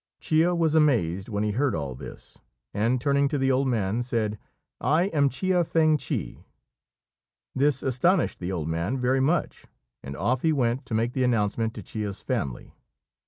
[0.19, 2.35] Chia was amazed when he heard all this,
[2.73, 4.39] and, turning to the old man, said,
[4.79, 6.43] "I am Chia Fêng chih."
[7.53, 9.67] This astonished the old man very much,
[10.01, 12.73] and off he went to make the announcement to Chia's family.